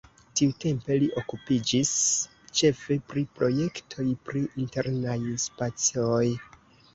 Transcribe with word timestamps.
Tiutempe 0.39 0.95
li 1.01 1.09
okupiĝis 1.21 1.91
ĉefe 2.61 2.97
pri 3.11 3.25
projektoj 3.41 4.07
pri 4.31 4.43
internaj 4.65 5.19
spacoj. 5.47 6.25